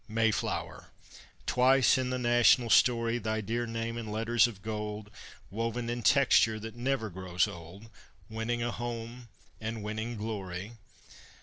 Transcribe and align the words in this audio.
Mayflower! 0.07 0.87
Twice 1.45 1.95
in 1.95 2.09
the 2.09 2.17
national 2.17 2.71
story 2.71 3.19
Thy 3.19 3.39
dear 3.39 3.67
name 3.67 3.99
in 3.99 4.07
letters 4.09 4.47
of 4.47 4.63
gold 4.63 5.11
Woven 5.51 5.91
in 5.91 6.01
texture 6.01 6.59
that 6.59 6.75
never 6.75 7.11
grows 7.11 7.47
old 7.47 7.87
Winning 8.27 8.63
a 8.63 8.71
home 8.71 9.29
and 9.59 9.83
winning 9.83 10.17
glory! 10.17 10.71